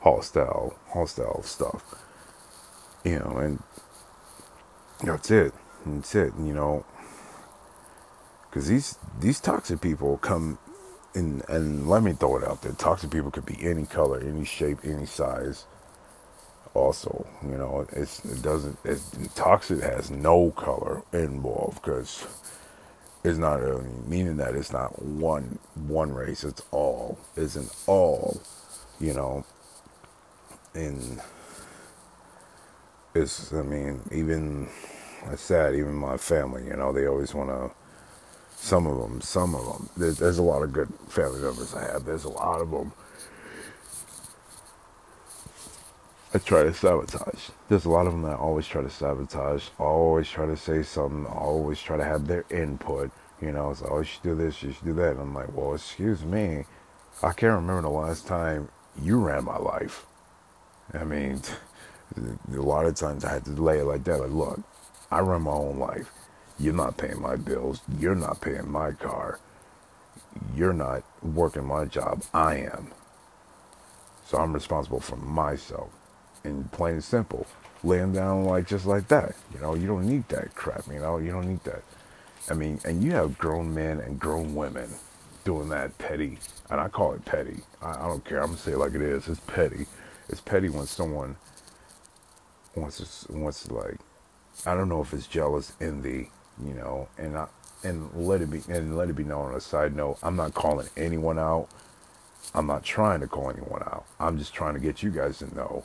hostile, 0.01 0.77
hostile 0.89 1.43
stuff. 1.43 1.95
You 3.05 3.19
know, 3.21 3.37
and 3.39 3.63
that's 5.03 5.31
it. 5.31 5.55
That's 5.87 6.15
it. 6.15 6.33
You 6.39 6.53
know, 6.53 6.85
because 8.43 8.69
these 8.69 8.99
these 9.19 9.41
toxic 9.41 9.81
people 9.81 10.19
come 10.19 10.59
in, 11.15 11.43
and 11.49 11.89
let 11.89 12.03
me 12.03 12.13
throw 12.13 12.37
it 12.37 12.45
out 12.45 12.63
there. 12.63 12.73
Toxic 12.73 13.11
people 13.11 13.31
could 13.31 13.47
be 13.47 13.59
any 13.63 13.87
color, 13.87 14.21
any 14.21 14.45
shape, 14.45 14.79
any 14.85 15.07
size. 15.07 15.65
Also, 16.75 17.27
you 17.43 17.57
know, 17.57 17.87
it's 17.93 18.25
it 18.25 18.43
doesn't. 18.43 18.79
It's, 18.85 19.11
toxic 19.35 19.81
has 19.83 20.11
no 20.11 20.53
color 20.53 21.03
involved 21.12 21.83
because 21.83 22.27
it's 23.25 23.39
not 23.39 23.61
really 23.61 23.89
meaning 24.07 24.37
that 24.37 24.55
it's 24.55 24.73
not 24.73 25.03
one 25.03 25.59
one 25.75 26.12
race. 26.12 26.45
It's 26.45 26.62
all. 26.71 27.19
It's 27.37 27.57
an 27.57 27.69
all. 27.87 28.41
You 29.00 29.15
know, 29.15 29.45
and 30.75 31.21
it's 33.15 33.53
I 33.53 33.62
mean 33.62 34.03
even 34.12 34.69
it's 35.31 35.43
sad. 35.43 35.75
Even 35.75 35.95
my 35.95 36.17
family, 36.17 36.65
you 36.67 36.77
know, 36.77 36.93
they 36.93 37.07
always 37.07 37.35
want 37.35 37.50
to. 37.50 37.71
Some 38.57 38.87
of 38.87 38.99
them, 38.99 39.23
some 39.23 39.55
of 39.55 39.65
them. 39.65 39.89
There's, 39.97 40.19
there's 40.19 40.37
a 40.39 40.43
lot 40.43 40.62
of 40.62 40.73
good 40.73 40.93
family 41.09 41.41
members 41.41 41.75
I 41.75 41.83
have. 41.93 42.05
There's 42.05 42.25
a 42.25 42.29
lot 42.29 42.61
of 42.61 42.71
them. 42.71 42.93
I 46.33 46.39
try 46.39 46.63
to 46.63 46.73
sabotage. 46.73 47.49
There's 47.69 47.87
a 47.87 47.91
lot 47.91 48.07
of 48.07 48.13
them 48.13 48.23
that 48.23 48.39
always 48.39 48.67
try 48.69 48.83
to 48.83 48.91
sabotage. 48.91 49.69
Always 49.81 50.29
try 50.29 50.47
to 50.47 50.57
say 50.57 50.85
something. 50.85 51.27
Always 51.27 51.83
try 51.83 51.97
to 51.97 52.05
have 52.05 52.29
their 52.29 52.45
input. 52.51 53.11
You 53.43 53.51
know, 53.51 53.71
it's 53.71 53.83
like, 53.83 53.91
oh, 53.91 53.99
you 53.99 54.05
should 54.05 54.23
do 54.23 54.35
this, 54.37 54.63
you 54.63 54.71
should 54.71 54.85
do 54.85 54.93
that. 54.95 55.13
And 55.13 55.21
I'm 55.21 55.35
like, 55.35 55.57
well, 55.57 55.75
excuse 55.75 56.23
me. 56.25 56.67
I 57.23 57.33
can't 57.33 57.55
remember 57.55 57.83
the 57.83 57.89
last 57.89 58.29
time 58.29 58.69
you 59.03 59.19
ran 59.19 59.45
my 59.45 59.57
life. 59.57 60.07
I 60.95 61.03
mean, 61.03 61.41
a 62.17 62.61
lot 62.61 62.87
of 62.87 62.95
times 62.95 63.25
I 63.25 63.33
had 63.33 63.45
to 63.47 63.51
lay 63.51 63.79
it 63.79 63.85
like 63.85 64.05
that. 64.05 64.21
Like, 64.21 64.31
look, 64.31 64.61
I 65.11 65.21
run 65.21 65.43
my 65.43 65.51
own 65.51 65.81
life. 65.81 66.13
You're 66.61 66.75
not 66.75 66.97
paying 66.97 67.21
my 67.21 67.35
bills. 67.35 67.81
You're 67.99 68.15
not 68.15 68.41
paying 68.41 68.71
my 68.71 68.93
car. 68.93 69.41
You're 70.55 70.75
not 70.75 71.03
working 71.23 71.67
my 71.67 71.87
job. 71.87 72.23
I 72.33 72.57
am. 72.59 72.93
So 74.27 74.39
I'm 74.39 74.53
responsible 74.53 75.01
for 75.01 75.17
myself. 75.17 75.91
And 76.45 76.71
plain 76.73 76.95
and 76.95 77.05
simple, 77.05 77.47
laying 77.85 78.13
down 78.13 78.45
like 78.45 78.67
just 78.67 78.87
like 78.87 79.09
that. 79.09 79.35
You 79.53 79.61
know, 79.61 79.75
you 79.75 79.87
don't 79.87 80.07
need 80.07 80.29
that 80.31 80.55
crap. 80.55 80.87
You 80.87 80.99
know, 81.01 81.19
you 81.19 81.31
don't 81.31 81.49
need 81.49 81.63
that. 81.65 81.83
I 82.51 82.55
mean, 82.55 82.81
and 82.85 83.03
you 83.03 83.13
have 83.13 83.39
grown 83.39 83.75
men 83.75 84.01
and 84.01 84.19
grown 84.19 84.55
women 84.55 84.89
doing 85.45 85.69
that 85.69 85.97
petty, 85.99 86.39
and 86.71 86.81
I 86.81 86.89
call 86.89 87.13
it 87.13 87.25
petty. 87.25 87.61
I, 87.83 87.91
I 87.93 88.09
don't 88.09 88.25
care. 88.25 88.41
I'm 88.41 88.47
gonna 88.47 88.59
say 88.59 88.73
it 88.73 88.79
like 88.79 88.95
it 88.95 89.03
is. 89.03 89.29
It's 89.29 89.41
petty. 89.41 89.87
It's 90.29 90.41
petty 90.41 90.69
when 90.69 90.87
someone 90.87 91.37
wants 92.75 93.25
to 93.27 93.33
wants 93.33 93.65
to 93.65 93.75
like, 93.75 93.99
I 94.67 94.75
don't 94.75 94.89
know 94.89 95.03
if 95.03 95.13
it's 95.13 95.27
jealous, 95.27 95.73
envy, 95.81 96.31
you 96.65 96.75
know, 96.75 97.09
and 97.19 97.37
I 97.37 97.47
and 97.85 98.11
let 98.15 98.41
it 98.41 98.51
be 98.51 98.63
and 98.69 98.97
let 98.97 99.11
it 99.11 99.17
be 99.17 99.25
known 99.25 99.51
on 99.51 99.55
a 99.55 99.61
side 99.61 99.95
note. 99.95 100.19
I'm 100.23 100.37
not 100.37 100.55
calling 100.55 100.89
anyone 100.97 101.39
out. 101.39 101.69
I'm 102.55 102.67
not 102.67 102.83
trying 102.83 103.21
to 103.21 103.27
call 103.27 103.51
anyone 103.51 103.83
out. 103.83 104.07
I'm 104.19 104.39
just 104.39 104.55
trying 104.55 104.75
to 104.75 104.81
get 104.81 105.03
you 105.03 105.11
guys 105.11 105.39
to 105.39 105.55
know 105.55 105.85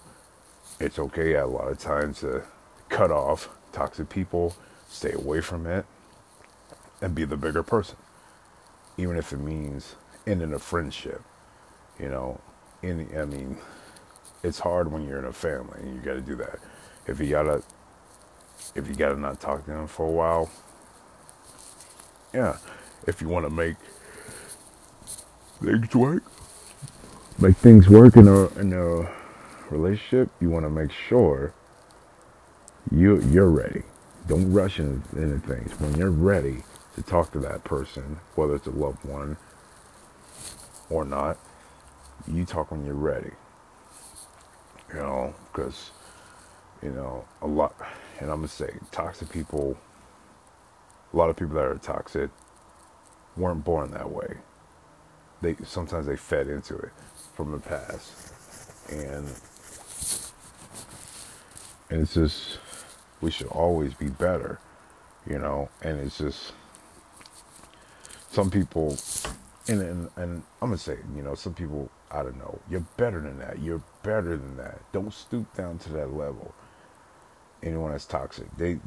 it's 0.80 1.00
okay 1.00 1.36
a 1.36 1.48
lot 1.48 1.70
of 1.70 1.80
times 1.80 2.22
to 2.22 2.44
cut 2.90 3.12
off 3.12 3.50
toxic 3.72 4.10
people, 4.10 4.56
stay 4.90 5.14
away 5.14 5.42
from 5.42 5.66
it, 5.68 5.86
and 7.02 7.16
be 7.16 7.26
the 7.26 7.38
bigger 7.38 7.64
person. 7.64 7.98
Even 8.98 9.18
if 9.18 9.34
it 9.34 9.40
means 9.40 9.96
ending 10.28 10.54
a 10.54 10.60
friendship. 10.60 11.22
You 12.00 12.10
know, 12.10 12.42
in 12.84 13.10
I 13.18 13.26
mean, 13.26 13.58
it's 14.44 14.60
hard 14.60 14.92
when 14.92 15.08
you're 15.08 15.20
in 15.20 15.26
a 15.26 15.34
family 15.34 15.80
and 15.82 15.96
you 15.96 16.02
gotta 16.02 16.22
do 16.22 16.36
that. 16.38 16.60
If 17.08 17.20
you 17.20 17.30
gotta 17.30 17.64
if 18.76 18.88
you 18.88 18.96
gotta 18.96 19.20
not 19.20 19.40
talk 19.42 19.66
to 19.66 19.72
them 19.72 19.88
for 19.88 20.08
a 20.08 20.12
while, 20.12 20.52
yeah. 22.34 22.58
If 23.08 23.22
you 23.22 23.30
wanna 23.30 23.50
make 23.50 23.78
things 25.62 25.96
work. 25.96 26.24
Make 27.40 27.58
things 27.58 27.90
work 27.90 28.18
in 28.18 28.28
a 28.28 28.48
in 28.60 28.74
a 28.74 29.15
relationship, 29.72 30.30
you 30.40 30.50
wanna 30.50 30.70
make 30.70 30.92
sure 30.92 31.54
you 32.92 33.22
you're 33.22 33.50
ready. 33.50 33.84
Don't 34.28 34.52
rush 34.52 34.80
into, 34.80 35.18
into 35.18 35.40
things. 35.48 35.80
When 35.80 35.96
you're 35.96 36.10
ready, 36.10 36.64
to 36.96 37.04
talk 37.04 37.32
to 37.34 37.40
that 37.40 37.64
person, 37.64 38.20
whether 38.36 38.56
it's 38.56 38.68
a 38.68 38.72
loved 38.72 39.04
one 39.04 39.38
or 40.90 41.06
not. 41.06 41.38
You 42.28 42.46
talk 42.46 42.72
when 42.72 42.86
you're 42.86 42.96
ready. 42.96 43.32
You 44.90 45.00
know, 45.00 45.36
because, 45.52 45.92
you 46.82 46.92
know, 46.92 47.26
a 47.42 47.48
lot, 47.48 47.76
and 48.20 48.32
I'm 48.32 48.42
to 48.42 48.48
say, 48.48 48.76
toxic 48.92 49.30
people, 49.30 49.78
a 51.14 51.18
lot 51.18 51.30
of 51.30 51.36
people 51.36 51.56
that 51.56 51.66
are 51.66 51.78
toxic 51.78 52.30
weren't 53.36 53.66
born 53.66 53.92
that 53.92 54.10
way. 54.10 54.38
They 55.42 55.58
sometimes 55.66 56.06
they 56.06 56.16
fed 56.16 56.48
into 56.48 56.78
it 56.78 56.92
from 57.36 57.52
the 57.52 57.60
past, 57.60 58.32
and 58.90 59.28
and 61.96 62.04
it's 62.04 62.14
just 62.16 62.60
we 63.22 63.32
should 63.32 63.48
always 63.48 63.94
be 63.94 64.10
better, 64.10 64.60
you 65.26 65.40
know. 65.40 65.70
And 65.82 65.98
it's 66.02 66.18
just 66.18 66.52
some 68.32 68.52
people, 68.52 68.98
and, 69.70 69.82
and, 69.82 70.10
and 70.18 70.44
I'm 70.62 70.70
gonna 70.70 70.78
say, 70.78 70.98
you 71.16 71.24
know, 71.24 71.36
some 71.36 71.54
people, 71.54 71.90
I 72.12 72.22
don't 72.22 72.38
know, 72.38 72.60
you're 72.70 72.86
better 72.98 73.22
than 73.22 73.40
that. 73.40 73.60
You're 73.60 73.82
better 74.04 74.36
than 74.36 74.58
that. 74.58 74.82
Don't 74.92 75.14
stoop 75.14 75.56
down 75.56 75.78
to 75.80 75.94
that 75.94 76.14
level. 76.14 76.54
Anyone 77.64 77.94
that's 77.94 78.06
toxic, 78.06 78.48
they, 78.58 78.78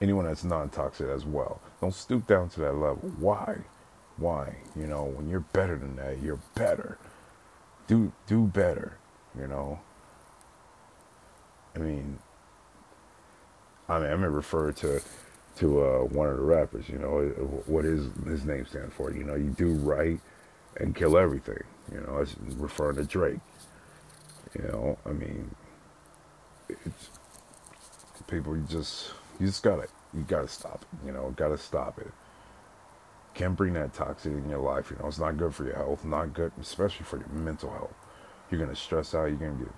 anyone 0.00 0.24
that's 0.24 0.44
non-toxic 0.44 1.08
as 1.08 1.24
well, 1.24 1.60
don't 1.80 1.94
stoop 1.94 2.28
down 2.28 2.48
to 2.50 2.60
that 2.60 2.74
level. 2.76 3.10
Why? 3.18 3.56
Why? 4.18 4.54
You 4.76 4.86
know, 4.86 5.02
when 5.02 5.28
you're 5.28 5.40
better 5.40 5.76
than 5.76 5.96
that, 5.96 6.22
you're 6.22 6.40
better. 6.54 6.96
Do 7.88 8.12
do 8.28 8.46
better. 8.46 8.98
You 9.36 9.48
know. 9.48 9.80
I 11.76 11.78
mean, 11.78 12.18
I 13.88 13.98
mean, 13.98 14.08
I 14.08 14.12
refer 14.12 14.72
to 14.72 15.00
to 15.58 15.82
uh, 15.82 15.98
one 16.00 16.28
of 16.28 16.36
the 16.36 16.42
rappers. 16.42 16.88
You 16.88 16.98
know, 16.98 17.20
what 17.66 17.84
is 17.84 18.08
his 18.26 18.44
name 18.44 18.66
stand 18.66 18.92
for? 18.92 19.12
You 19.12 19.24
know, 19.24 19.34
you 19.34 19.50
do 19.50 19.74
right 19.74 20.18
and 20.78 20.94
kill 20.94 21.16
everything. 21.16 21.62
You 21.92 22.00
know, 22.00 22.18
it's 22.18 22.34
referring 22.56 22.96
to 22.96 23.04
Drake. 23.04 23.38
You 24.54 24.62
know, 24.68 24.98
I 25.06 25.10
mean, 25.10 25.54
it's 26.68 27.10
people. 28.26 28.56
You 28.56 28.64
just 28.68 29.12
you 29.38 29.46
just 29.46 29.62
gotta 29.62 29.86
you 30.14 30.22
gotta 30.22 30.48
stop 30.48 30.82
it. 30.82 31.06
You 31.06 31.12
know, 31.12 31.32
gotta 31.36 31.58
stop 31.58 31.98
it. 31.98 32.10
Can't 33.34 33.54
bring 33.54 33.74
that 33.74 33.92
toxic 33.92 34.32
in 34.32 34.48
your 34.48 34.60
life. 34.60 34.90
You 34.90 34.96
know, 34.98 35.08
it's 35.08 35.18
not 35.18 35.36
good 35.36 35.54
for 35.54 35.64
your 35.64 35.76
health. 35.76 36.04
Not 36.06 36.32
good, 36.32 36.52
especially 36.60 37.04
for 37.04 37.18
your 37.18 37.28
mental 37.28 37.70
health. 37.70 37.94
You're 38.50 38.60
gonna 38.60 38.76
stress 38.76 39.14
out. 39.14 39.26
You're 39.26 39.36
gonna 39.36 39.52
get 39.64 39.72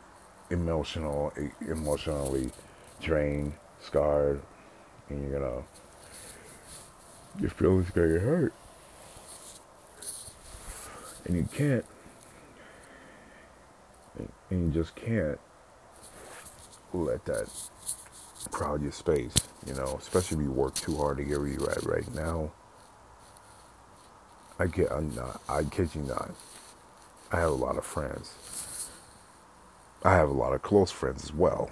emotional, 0.51 1.33
emotionally 1.61 2.51
drained, 3.01 3.53
scarred, 3.81 4.41
and 5.09 5.23
you're 5.23 5.41
gonna 5.41 5.63
your 7.41 7.51
feelings 7.51 7.91
gonna 7.91 8.09
get 8.09 8.23
hurt. 8.23 8.53
And 11.25 11.37
you 11.37 11.49
can't 11.53 11.85
and 14.51 14.75
you 14.75 14.83
just 14.83 14.95
can't 14.97 15.39
let 16.93 17.25
that 17.27 17.49
crowd 18.51 18.83
your 18.83 18.93
space, 18.93 19.35
you 19.67 19.75
know, 19.75 19.97
especially 20.01 20.39
if 20.39 20.45
you 20.45 20.51
work 20.51 20.75
too 20.75 20.97
hard 20.97 21.19
to 21.19 21.25
get 21.25 21.39
where 21.39 21.49
you're 21.49 21.71
at 21.71 21.85
right 21.85 22.15
now. 22.15 22.51
I 24.59 24.67
get 24.67 24.91
I'm 24.91 25.15
not 25.15 25.41
I 25.49 25.65
kid 25.65 25.95
you 25.95 26.03
not. 26.03 26.31
I 27.31 27.41
have 27.41 27.51
a 27.51 27.55
lot 27.55 27.77
of 27.77 27.85
friends. 27.85 28.35
I 30.05 30.15
have 30.15 30.29
a 30.29 30.33
lot 30.33 30.53
of 30.53 30.63
close 30.63 30.91
friends 30.91 31.25
as 31.25 31.33
well. 31.33 31.71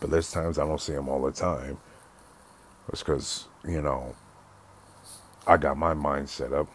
But 0.00 0.10
there's 0.10 0.30
times 0.30 0.58
I 0.58 0.66
don't 0.66 0.80
see 0.80 0.92
them 0.92 1.08
all 1.08 1.22
the 1.22 1.32
time 1.32 1.78
it's 2.88 3.02
because, 3.02 3.46
you 3.66 3.80
know, 3.80 4.14
I 5.46 5.56
got 5.56 5.76
my 5.76 5.94
mind 5.94 6.28
set 6.28 6.52
up 6.52 6.68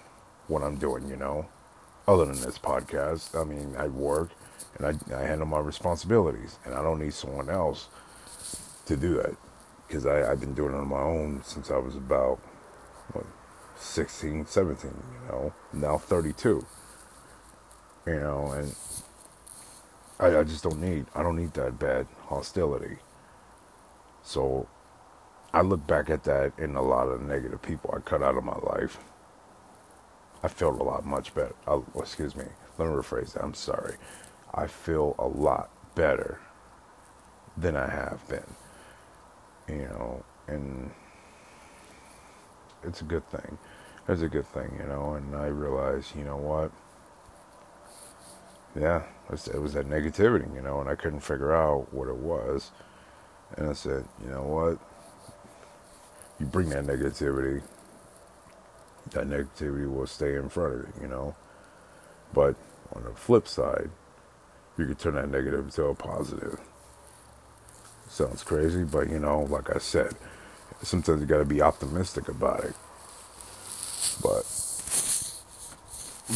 what 0.47 0.63
I'm 0.63 0.77
doing, 0.77 1.07
you 1.07 1.15
know. 1.15 1.47
Other 2.07 2.25
than 2.25 2.41
this 2.41 2.57
podcast, 2.57 3.39
I 3.39 3.43
mean, 3.43 3.75
I 3.77 3.87
work 3.87 4.31
and 4.77 4.87
I, 4.87 5.15
I 5.15 5.21
handle 5.21 5.45
my 5.47 5.59
responsibilities, 5.59 6.57
and 6.65 6.73
I 6.73 6.81
don't 6.81 6.99
need 6.99 7.13
someone 7.13 7.49
else 7.49 7.87
to 8.87 8.95
do 8.95 9.15
that 9.15 9.35
because 9.87 10.05
I've 10.05 10.39
been 10.39 10.53
doing 10.53 10.73
it 10.73 10.77
on 10.77 10.87
my 10.87 11.01
own 11.01 11.41
since 11.43 11.69
I 11.69 11.77
was 11.77 11.95
about 11.95 12.39
what, 13.13 13.25
16, 13.77 14.47
17, 14.47 14.91
you 14.91 15.31
know, 15.31 15.53
now 15.73 15.97
32, 15.97 16.65
you 18.07 18.19
know, 18.19 18.51
and 18.51 18.75
I, 20.19 20.39
I 20.39 20.43
just 20.43 20.63
don't 20.63 20.81
need, 20.81 21.05
I 21.15 21.23
don't 21.23 21.37
need 21.37 21.53
that 21.53 21.79
bad 21.79 22.07
hostility. 22.27 22.97
So 24.21 24.67
I 25.53 25.61
look 25.61 25.85
back 25.87 26.09
at 26.09 26.23
that 26.25 26.57
and 26.57 26.75
a 26.75 26.81
lot 26.81 27.07
of 27.07 27.21
negative 27.21 27.61
people 27.61 27.93
I 27.95 27.99
cut 28.01 28.21
out 28.21 28.37
of 28.37 28.43
my 28.43 28.57
life. 28.57 28.99
I 30.43 30.47
felt 30.47 30.79
a 30.79 30.83
lot 30.83 31.05
much 31.05 31.33
better. 31.33 31.55
I, 31.67 31.71
oh, 31.71 31.85
excuse 31.97 32.35
me. 32.35 32.45
Let 32.77 32.89
me 32.89 32.95
rephrase 32.95 33.33
that. 33.33 33.43
I'm 33.43 33.53
sorry. 33.53 33.95
I 34.53 34.67
feel 34.67 35.15
a 35.19 35.27
lot 35.27 35.69
better 35.95 36.39
than 37.57 37.75
I 37.75 37.89
have 37.89 38.25
been. 38.27 38.55
You 39.67 39.87
know, 39.89 40.23
and 40.47 40.91
it's 42.83 43.01
a 43.01 43.05
good 43.05 43.27
thing. 43.29 43.57
It's 44.07 44.21
a 44.21 44.29
good 44.29 44.47
thing, 44.47 44.75
you 44.79 44.87
know, 44.87 45.13
and 45.13 45.35
I 45.35 45.47
realize, 45.47 46.13
you 46.17 46.23
know 46.23 46.37
what? 46.37 46.71
Yeah, 48.75 49.03
it 49.31 49.61
was 49.61 49.73
that 49.73 49.89
negativity, 49.89 50.53
you 50.55 50.61
know, 50.61 50.81
and 50.81 50.89
I 50.89 50.95
couldn't 50.95 51.21
figure 51.21 51.55
out 51.55 51.93
what 51.93 52.07
it 52.07 52.15
was. 52.17 52.71
And 53.57 53.69
I 53.69 53.73
said, 53.73 54.05
you 54.23 54.29
know 54.29 54.43
what? 54.43 54.79
you 56.39 56.45
bring 56.45 56.69
that 56.69 56.85
negativity, 56.85 57.61
that 59.11 59.27
negativity 59.27 59.91
will 59.93 60.07
stay 60.07 60.35
in 60.35 60.49
front 60.49 60.73
of 60.73 60.79
you, 60.81 60.93
you 61.03 61.07
know. 61.07 61.35
But 62.33 62.55
on 62.93 63.03
the 63.03 63.11
flip 63.11 63.47
side, 63.47 63.89
you 64.77 64.85
can 64.85 64.95
turn 64.95 65.15
that 65.15 65.29
negative 65.29 65.71
to 65.75 65.85
a 65.85 65.95
positive. 65.95 66.59
Sounds 68.07 68.43
crazy, 68.43 68.83
but 68.83 69.09
you 69.09 69.19
know, 69.19 69.41
like 69.41 69.73
I 69.75 69.79
said, 69.79 70.13
sometimes 70.81 71.21
you 71.21 71.27
got 71.27 71.39
to 71.39 71.45
be 71.45 71.61
optimistic 71.61 72.29
about 72.29 72.63
it. 72.63 72.75
But 74.21 74.45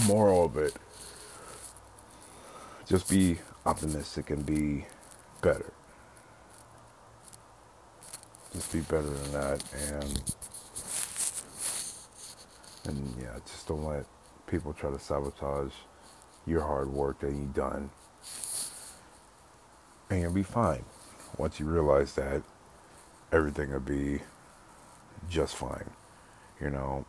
moral 0.08 0.46
of 0.46 0.58
it, 0.58 0.75
just 2.88 3.10
be 3.10 3.38
optimistic 3.66 4.30
and 4.30 4.46
be 4.46 4.86
better. 5.42 5.72
Just 8.54 8.72
be 8.74 8.82
better 8.82 9.10
than 9.10 9.32
that, 9.34 9.63
and 9.94 10.22
and 12.86 13.16
yeah, 13.22 13.40
just 13.46 13.68
don't 13.68 13.84
let 13.86 14.06
people 14.48 14.74
try 14.74 14.92
to 14.92 15.00
sabotage 15.00 15.74
your 16.46 16.62
hard 16.62 16.90
work 16.90 17.20
that 17.22 17.32
you've 17.32 17.54
done, 17.54 17.90
and 20.10 20.22
you'll 20.22 20.34
be 20.34 20.44
fine. 20.44 20.86
Once 21.38 21.60
you 21.60 21.66
realize 21.66 22.13
that, 22.16 22.44
everything 23.32 23.72
will 23.72 23.80
be 23.80 24.20
just 25.30 25.56
fine. 25.56 25.90
You 26.62 26.70
know, 26.70 27.06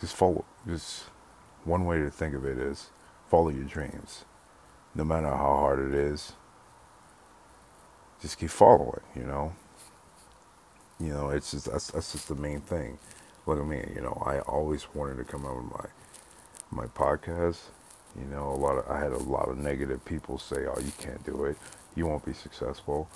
just 0.00 0.14
follow. 0.14 0.44
Just 0.66 1.04
one 1.64 1.86
way 1.86 1.98
to 1.98 2.10
think 2.10 2.34
of 2.34 2.44
it 2.44 2.58
is 2.58 2.90
follow 3.28 3.50
your 3.50 3.64
dreams, 3.64 4.24
no 4.94 5.04
matter 5.04 5.28
how 5.28 5.36
hard 5.36 5.80
it 5.80 5.94
is. 5.94 6.32
Just 8.20 8.38
keep 8.38 8.50
following. 8.50 9.02
You 9.16 9.24
know. 9.24 9.52
You 11.00 11.08
know, 11.10 11.30
it's 11.30 11.50
just 11.50 11.70
that's 11.70 11.90
that's 11.90 12.12
just 12.12 12.28
the 12.28 12.36
main 12.36 12.60
thing. 12.60 12.98
Look 13.46 13.58
at 13.58 13.66
me. 13.66 13.84
You 13.94 14.00
know, 14.02 14.22
I 14.24 14.40
always 14.40 14.86
wanted 14.94 15.18
to 15.18 15.24
come 15.24 15.44
out 15.46 15.56
with 15.56 15.72
my 15.72 15.86
my 16.70 16.86
podcast. 16.86 17.58
You 18.18 18.26
know, 18.26 18.50
a 18.50 18.56
lot 18.56 18.78
of 18.78 18.88
I 18.88 18.98
had 19.00 19.12
a 19.12 19.18
lot 19.18 19.48
of 19.48 19.58
negative 19.58 20.04
people 20.04 20.38
say, 20.38 20.66
"Oh, 20.66 20.80
you 20.80 20.92
can't 20.98 21.24
do 21.24 21.44
it. 21.44 21.58
You 21.96 22.06
won't 22.06 22.24
be 22.24 22.32
successful." 22.32 23.08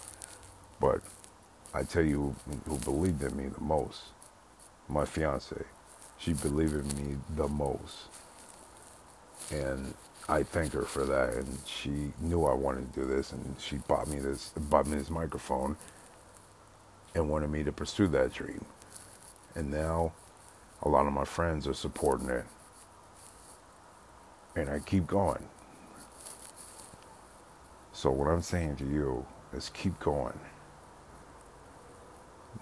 But 0.81 1.03
I 1.75 1.85
tell 1.85 2.05
you 2.05 2.35
who 2.67 2.79
believed 2.79 3.23
in 3.23 3.37
me 3.37 3.47
the 3.49 3.61
most, 3.63 4.01
my 4.89 5.05
fiance. 5.05 5.65
She 6.19 6.33
believed 6.33 6.75
in 6.75 6.89
me 6.97 7.17
the 7.37 7.49
most. 7.49 8.09
And 9.51 9.95
I 10.29 10.43
thank 10.43 10.73
her 10.73 10.83
for 10.83 11.05
that. 11.05 11.35
And 11.35 11.59
she 11.67 12.13
knew 12.21 12.45
I 12.45 12.55
wanted 12.55 12.93
to 12.93 13.01
do 13.01 13.07
this, 13.07 13.33
and 13.33 13.57
she 13.59 13.77
bought 13.77 14.09
me 14.09 14.19
this, 14.19 14.51
bought 14.57 14.87
me 14.87 14.97
this 14.99 15.11
microphone, 15.11 15.77
and 17.15 17.29
wanted 17.31 17.51
me 17.51 17.65
to 17.65 17.73
pursue 17.73 18.09
that 18.09 18.33
dream. 18.33 18.65
And 19.55 19.71
now, 19.71 20.13
a 20.83 20.89
lot 20.89 21.07
of 21.07 21.13
my 21.13 21.25
friends 21.25 21.67
are 21.67 21.75
supporting 21.75 22.29
it, 22.29 22.45
and 24.57 24.69
I 24.71 24.81
keep 24.81 25.07
going. 25.07 25.45
So 27.93 28.11
what 28.11 28.29
I'm 28.29 28.43
saying 28.43 28.77
to 28.77 28.85
you 28.85 29.27
is 29.53 29.71
keep 29.71 29.99
going. 29.99 30.39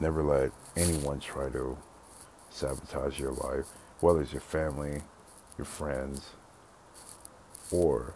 Never 0.00 0.22
let 0.22 0.52
anyone 0.76 1.20
try 1.20 1.50
to 1.50 1.76
sabotage 2.50 3.18
your 3.20 3.32
life, 3.32 3.66
whether 4.00 4.22
it's 4.22 4.32
your 4.32 4.40
family, 4.40 5.02
your 5.58 5.66
friends, 5.66 6.30
or 7.70 8.14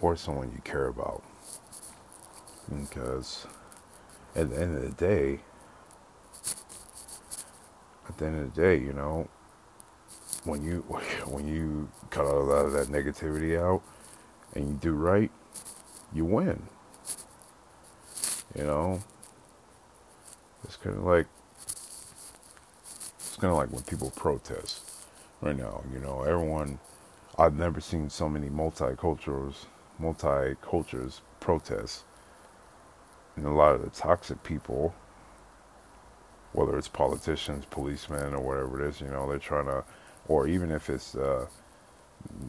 or 0.00 0.16
someone 0.16 0.52
you 0.52 0.60
care 0.62 0.86
about. 0.86 1.22
Because 2.68 3.46
at 4.36 4.50
the 4.50 4.60
end 4.60 4.76
of 4.76 4.82
the 4.82 5.06
day, 5.06 5.40
at 8.08 8.18
the 8.18 8.26
end 8.26 8.40
of 8.40 8.54
the 8.54 8.60
day, 8.60 8.76
you 8.78 8.92
know, 8.92 9.28
when 10.44 10.62
you 10.62 10.80
when 11.26 11.48
you 11.48 11.88
cut 12.10 12.24
a 12.24 12.28
lot 12.28 12.66
of 12.66 12.72
that 12.72 12.88
negativity 12.88 13.58
out 13.60 13.82
and 14.54 14.68
you 14.68 14.74
do 14.74 14.92
right, 14.92 15.30
you 16.12 16.24
win. 16.24 16.62
You 18.56 18.64
know, 18.64 19.02
it's 20.64 20.76
kind 20.76 20.96
of 20.96 21.04
like 21.04 21.26
it's 23.18 23.36
kind 23.36 23.50
of 23.50 23.56
like 23.56 23.70
when 23.70 23.82
people 23.82 24.10
protest 24.10 24.90
right 25.40 25.56
now. 25.56 25.82
You 25.92 26.00
know, 26.00 26.22
everyone. 26.22 26.78
I've 27.38 27.56
never 27.56 27.80
seen 27.80 28.10
so 28.10 28.28
many 28.30 28.48
multiculturals, 28.50 29.66
multicultures 30.02 31.20
protest, 31.40 32.04
and 33.36 33.46
a 33.46 33.50
lot 33.50 33.74
of 33.74 33.82
the 33.82 33.90
toxic 33.90 34.42
people, 34.44 34.94
whether 36.52 36.78
it's 36.78 36.88
politicians, 36.88 37.64
policemen, 37.70 38.34
or 38.34 38.40
whatever 38.40 38.82
it 38.84 38.88
is, 38.88 39.00
you 39.00 39.08
know, 39.08 39.28
they're 39.28 39.38
trying 39.38 39.66
to, 39.66 39.84
or 40.28 40.48
even 40.48 40.70
if 40.70 40.90
it's 40.90 41.16
uh, 41.16 41.46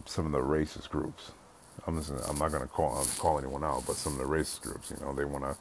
some 0.05 0.25
of 0.27 0.33
the 0.33 0.39
racist 0.39 0.89
groups. 0.89 1.33
I'm 1.87 1.97
just, 1.99 2.11
I'm 2.29 2.39
not 2.39 2.51
gonna 2.51 2.67
call 2.67 3.05
call 3.19 3.39
anyone 3.39 3.63
out, 3.63 3.85
but 3.87 3.97
some 3.97 4.13
of 4.13 4.19
the 4.19 4.25
racist 4.25 4.61
groups, 4.61 4.91
you 4.91 4.97
know, 5.05 5.13
they 5.13 5.25
want 5.25 5.45
to 5.45 5.57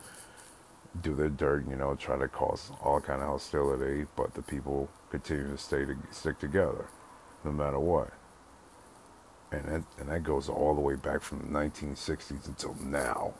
do 1.03 1.15
their 1.15 1.31
dirt, 1.31 1.67
you 1.71 1.77
know, 1.77 1.95
try 1.97 2.19
to 2.19 2.29
cause 2.29 2.73
all 2.83 3.01
kind 3.01 3.23
of 3.23 3.29
hostility, 3.29 4.07
but 4.17 4.35
the 4.35 4.43
people 4.43 4.91
continue 5.11 5.51
to 5.51 5.59
stay 5.59 5.85
to 5.87 5.97
stick 6.13 6.39
together, 6.41 6.87
no 7.45 7.53
matter 7.53 7.79
what. 7.81 8.13
And 9.51 9.65
that, 9.65 9.83
and 9.99 10.09
that 10.11 10.23
goes 10.25 10.49
all 10.49 10.75
the 10.75 10.81
way 10.81 10.95
back 10.97 11.23
from 11.23 11.39
the 11.39 11.59
1960s 11.59 12.49
until 12.49 12.75
now. 12.85 13.35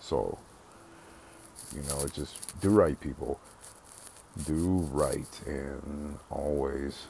So, 0.00 0.38
you 1.74 1.82
know, 1.82 2.06
just 2.08 2.60
do 2.60 2.70
right, 2.70 2.98
people. 3.00 3.40
Do 4.46 4.88
right, 4.92 5.40
and 5.46 6.18
always, 6.30 7.06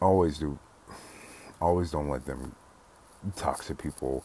always 0.00 0.38
do, 0.38 0.58
always 1.60 1.90
don't 1.90 2.08
let 2.08 2.24
them 2.24 2.54
toxic 3.36 3.78
people 3.78 4.24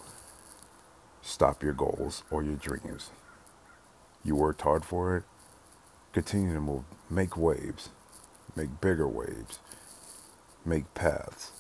stop 1.22 1.64
your 1.64 1.74
goals 1.74 2.24
or 2.32 2.44
your 2.44 2.56
dreams. 2.56 3.12
You 4.24 4.36
worked 4.36 4.62
hard 4.62 4.86
for 4.86 5.18
it. 5.18 5.24
Continue 6.14 6.54
to 6.54 6.62
move. 6.62 6.84
Make 7.10 7.38
waves. 7.38 7.90
Make 8.56 8.82
bigger 8.82 9.08
waves. 9.08 9.60
Make 10.70 10.94
paths. 10.94 11.52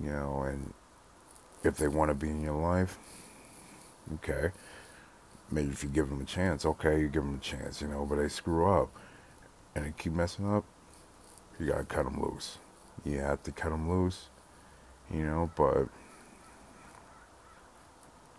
You 0.00 0.10
know, 0.10 0.42
and 0.42 0.72
if 1.64 1.76
they 1.76 1.88
want 1.88 2.10
to 2.10 2.14
be 2.14 2.30
in 2.30 2.42
your 2.42 2.54
life, 2.54 2.96
okay. 4.14 4.52
Maybe 5.50 5.70
if 5.70 5.82
you 5.82 5.90
give 5.90 6.08
them 6.08 6.20
a 6.20 6.24
chance, 6.24 6.64
okay, 6.64 7.00
you 7.00 7.08
give 7.08 7.24
them 7.24 7.34
a 7.34 7.44
chance, 7.44 7.80
you 7.82 7.88
know, 7.88 8.06
but 8.06 8.16
they 8.16 8.28
screw 8.28 8.72
up 8.72 8.88
and 9.74 9.84
they 9.84 9.92
keep 9.98 10.12
messing 10.12 10.52
up, 10.52 10.64
you 11.58 11.66
got 11.66 11.78
to 11.78 11.84
cut 11.84 12.04
them 12.04 12.22
loose. 12.22 12.58
You 13.04 13.18
have 13.18 13.42
to 13.42 13.52
cut 13.52 13.70
them 13.70 13.90
loose, 13.90 14.28
you 15.12 15.26
know, 15.26 15.50
but 15.56 15.88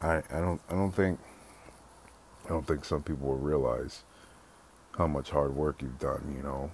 I, 0.02 0.24
I 0.32 0.40
don't 0.40 0.62
I 0.70 0.74
don't 0.74 0.92
think 0.92 1.20
I 2.46 2.50
don't 2.50 2.66
think 2.66 2.86
some 2.86 3.04
people 3.04 3.28
will 3.28 3.38
realize 3.38 4.04
how 4.98 5.08
much 5.08 5.32
hard 5.32 5.54
work 5.54 5.82
you've 5.82 6.00
done, 6.00 6.34
you 6.36 6.44
know. 6.44 6.72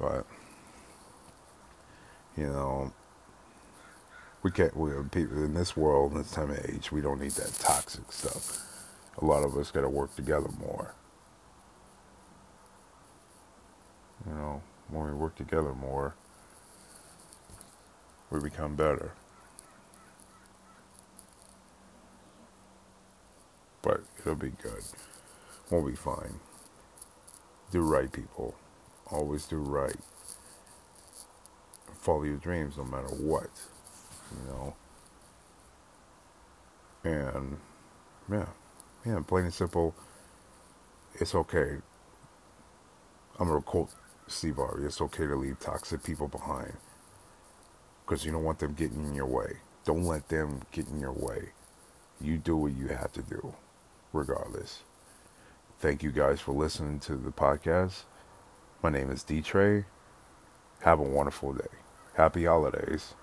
But 0.00 0.26
you 2.36 2.46
know, 2.46 2.92
we 4.42 4.50
can't. 4.50 4.76
We 4.76 4.90
people 5.10 5.44
in 5.44 5.54
this 5.54 5.76
world, 5.76 6.12
in 6.12 6.18
this 6.18 6.30
time 6.30 6.50
of 6.50 6.58
age, 6.68 6.92
we 6.92 7.00
don't 7.00 7.20
need 7.20 7.32
that 7.32 7.52
toxic 7.54 8.10
stuff. 8.12 8.64
A 9.18 9.24
lot 9.24 9.42
of 9.44 9.56
us 9.56 9.70
got 9.70 9.82
to 9.82 9.88
work 9.88 10.14
together 10.14 10.48
more. 10.58 10.94
You 14.26 14.34
know, 14.34 14.62
when 14.90 15.06
we 15.06 15.12
work 15.12 15.36
together 15.36 15.74
more, 15.74 16.14
we 18.30 18.40
become 18.40 18.76
better. 18.76 19.12
but 23.88 24.02
it'll 24.20 24.34
be 24.34 24.52
good. 24.62 24.82
We'll 25.70 25.86
be 25.86 25.96
fine. 25.96 26.40
Do 27.70 27.80
right, 27.80 28.12
people. 28.12 28.54
Always 29.10 29.46
do 29.46 29.58
right. 29.58 29.96
Follow 31.94 32.24
your 32.24 32.36
dreams 32.36 32.76
no 32.76 32.84
matter 32.84 33.08
what, 33.08 33.50
you 34.32 34.48
know. 34.48 34.74
And 37.04 37.58
yeah, 38.30 38.46
yeah, 39.06 39.20
plain 39.26 39.44
and 39.44 39.54
simple. 39.54 39.94
It's 41.14 41.34
okay. 41.34 41.78
I'm 43.38 43.48
gonna 43.48 43.62
quote 43.62 43.90
Steve 44.26 44.56
Harvey. 44.56 44.84
It's 44.84 45.00
okay 45.00 45.26
to 45.26 45.36
leave 45.36 45.58
toxic 45.60 46.02
people 46.02 46.28
behind 46.28 46.74
because 48.04 48.24
you 48.24 48.32
don't 48.32 48.44
want 48.44 48.58
them 48.58 48.74
getting 48.74 49.04
in 49.04 49.14
your 49.14 49.26
way. 49.26 49.58
Don't 49.84 50.04
let 50.04 50.28
them 50.28 50.62
get 50.72 50.88
in 50.88 51.00
your 51.00 51.12
way. 51.12 51.50
You 52.20 52.36
do 52.38 52.56
what 52.56 52.72
you 52.76 52.88
have 52.88 53.12
to 53.12 53.22
do 53.22 53.54
regardless. 54.12 54.82
Thank 55.78 56.02
you 56.02 56.10
guys 56.10 56.40
for 56.40 56.52
listening 56.52 57.00
to 57.00 57.16
the 57.16 57.30
podcast. 57.30 58.04
My 58.80 58.90
name 58.90 59.10
is 59.10 59.24
D 59.24 59.42
Trey. 59.42 59.86
Have 60.82 61.00
a 61.00 61.02
wonderful 61.02 61.52
day. 61.52 61.66
Happy 62.14 62.44
holidays. 62.44 63.14